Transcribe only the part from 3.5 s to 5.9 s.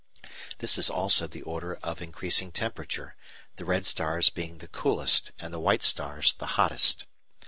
the red stars being the coolest and the white